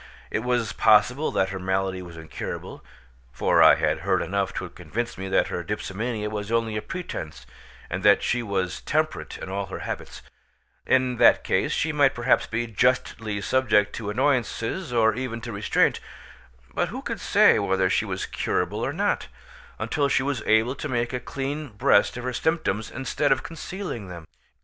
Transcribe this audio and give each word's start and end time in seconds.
It 0.31 0.39
was 0.39 0.73
possible 0.73 1.31
that 1.33 1.49
her 1.49 1.59
malady 1.59 2.01
was 2.01 2.17
incurable 2.17 2.83
(for 3.31 3.61
I 3.61 3.75
had 3.75 3.99
heard 3.99 4.23
enough 4.23 4.51
to 4.55 4.67
convince 4.67 5.15
me 5.15 5.27
that 5.27 5.49
her 5.49 5.61
dipsomania 5.63 6.31
was 6.31 6.51
only 6.51 6.75
a 6.75 6.81
pretence 6.81 7.45
and 7.87 8.01
that 8.01 8.23
she 8.23 8.41
was 8.41 8.81
temperate 8.81 9.37
in 9.37 9.47
all 9.47 9.67
her 9.67 9.77
habits); 9.85 10.23
in 10.87 11.17
that 11.17 11.43
case 11.43 11.71
she 11.71 11.91
might 11.91 12.15
perhaps 12.15 12.47
be 12.47 12.65
justly 12.65 13.41
subject 13.41 13.93
to 13.97 14.09
annoyances 14.09 14.91
or 14.91 15.13
even 15.13 15.39
to 15.41 15.51
restraint; 15.51 15.99
but 16.73 16.87
who 16.87 17.03
could 17.03 17.19
say 17.19 17.59
whether 17.59 17.87
she 17.87 18.03
was 18.03 18.25
curable 18.25 18.83
or 18.83 18.93
not, 18.93 19.27
until 19.77 20.09
she 20.09 20.23
was 20.23 20.41
able 20.47 20.73
to 20.73 20.89
make 20.89 21.13
a 21.13 21.19
clean 21.19 21.67
breast 21.73 22.17
of 22.17 22.23
her 22.23 22.33
symptoms 22.33 22.89
instead 22.89 23.31
of 23.31 23.43
concealing 23.43 24.07
them? 24.07 24.25